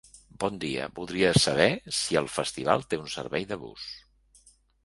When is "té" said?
2.95-3.01